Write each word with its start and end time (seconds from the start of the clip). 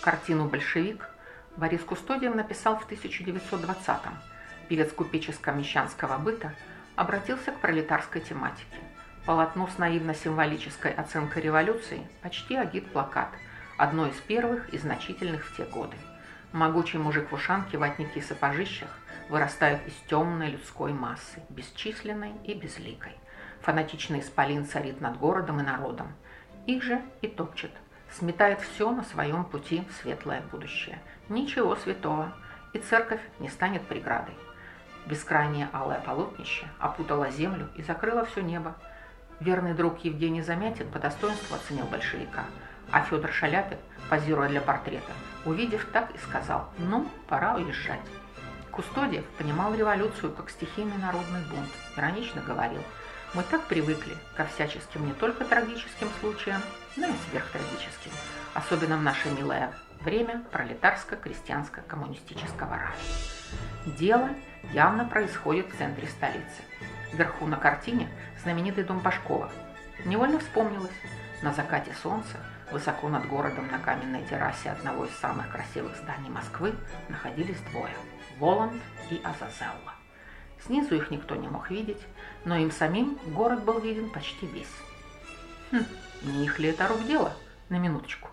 Картину 0.00 0.48
«Большевик» 0.48 1.08
Борис 1.56 1.82
Кустодиев 1.82 2.34
написал 2.34 2.78
в 2.78 2.88
1920-м. 2.88 4.16
Певец 4.68 4.92
купеческо-мещанского 4.92 6.18
быта 6.18 6.54
обратился 6.94 7.50
к 7.50 7.58
пролетарской 7.60 8.20
тематике. 8.20 8.78
Полотно 9.26 9.66
с 9.66 9.76
наивно-символической 9.76 10.92
оценкой 10.92 11.42
революции 11.42 12.06
почти 12.22 12.54
агит-плакат, 12.54 13.28
одно 13.76 14.06
из 14.06 14.14
первых 14.16 14.68
и 14.70 14.78
значительных 14.78 15.44
в 15.44 15.56
те 15.56 15.64
годы. 15.64 15.96
Могучий 16.52 16.98
мужик 16.98 17.30
в 17.30 17.34
ушанке, 17.34 17.76
ватники 17.76 18.18
и 18.18 18.22
сапожищах 18.22 18.88
вырастают 19.28 19.86
из 19.86 19.94
темной 20.08 20.50
людской 20.50 20.92
массы, 20.92 21.42
бесчисленной 21.50 22.32
и 22.44 22.54
безликой. 22.54 23.12
Фанатичный 23.62 24.20
исполин 24.20 24.64
царит 24.64 25.00
над 25.00 25.18
городом 25.18 25.60
и 25.60 25.64
народом. 25.64 26.12
Их 26.66 26.82
же 26.82 27.02
и 27.20 27.26
топчет, 27.26 27.72
сметает 28.12 28.60
все 28.60 28.90
на 28.90 29.04
своем 29.04 29.44
пути 29.44 29.86
в 29.88 30.02
светлое 30.02 30.42
будущее. 30.50 31.00
Ничего 31.28 31.76
святого, 31.76 32.32
и 32.72 32.78
церковь 32.78 33.20
не 33.38 33.48
станет 33.48 33.82
преградой. 33.82 34.34
Бескрайнее 35.06 35.70
алое 35.72 36.00
полотнище 36.00 36.68
опутало 36.78 37.30
землю 37.30 37.68
и 37.76 37.82
закрыло 37.82 38.24
все 38.24 38.42
небо. 38.42 38.74
Верный 39.40 39.72
друг 39.72 40.04
Евгений 40.04 40.42
Замятин 40.42 40.90
по 40.90 40.98
достоинству 40.98 41.56
оценил 41.56 41.86
большевика, 41.86 42.44
а 42.90 43.02
Федор 43.02 43.32
Шаляпин, 43.32 43.78
позируя 44.10 44.48
для 44.48 44.60
портрета, 44.60 45.12
увидев 45.44 45.86
так 45.92 46.14
и 46.14 46.18
сказал 46.18 46.68
«Ну, 46.78 47.08
пора 47.28 47.54
уезжать». 47.54 48.00
Кустодиев 48.70 49.24
понимал 49.38 49.74
революцию 49.74 50.32
как 50.32 50.50
стихийный 50.50 50.98
народный 50.98 51.40
бунт, 51.50 51.68
иронично 51.96 52.42
говорил 52.42 52.82
«Мы 53.34 53.42
так 53.42 53.62
привыкли 53.64 54.16
ко 54.36 54.44
всяческим 54.44 55.06
не 55.06 55.12
только 55.14 55.44
трагическим 55.44 56.08
случаям, 56.20 56.62
но 56.96 57.06
и 57.06 57.12
сверхтрагическим, 57.28 57.88
особенно 58.68 58.98
в 58.98 59.02
наше 59.02 59.30
милое 59.30 59.72
время 60.00 60.44
пролетарско-крестьянско-коммунистического 60.52 62.76
рая». 62.76 62.92
Дело 63.86 64.28
явно 64.72 65.06
происходит 65.06 65.72
в 65.72 65.78
центре 65.78 66.06
столицы. 66.08 66.62
Вверху 67.12 67.46
на 67.46 67.56
картине 67.56 68.10
знаменитый 68.42 68.84
дом 68.84 69.00
Пашкова. 69.00 69.50
Невольно 70.04 70.38
вспомнилось, 70.38 70.92
на 71.40 71.54
закате 71.54 71.94
солнца, 72.02 72.36
высоко 72.70 73.08
над 73.08 73.26
городом 73.26 73.68
на 73.72 73.78
каменной 73.78 74.22
террасе 74.24 74.68
одного 74.70 75.06
из 75.06 75.16
самых 75.16 75.50
красивых 75.50 75.96
зданий 75.96 76.28
Москвы 76.28 76.74
находились 77.08 77.56
двое– 77.72 77.94
Воланд 78.38 78.82
и 79.10 79.18
Азазелла. 79.24 79.94
Снизу 80.66 80.94
их 80.94 81.10
никто 81.10 81.36
не 81.36 81.48
мог 81.48 81.70
видеть, 81.70 82.06
но 82.44 82.54
им 82.56 82.70
самим 82.70 83.18
город 83.28 83.64
был 83.64 83.80
виден 83.80 84.10
почти 84.10 84.44
весь. 84.46 84.68
Хм, 85.72 85.86
не 86.22 86.44
их 86.44 86.58
ли 86.58 86.68
это 86.68 86.86
рук 86.86 87.02
дело? 87.06 87.32
На 87.70 87.78
минуточку. 87.78 88.28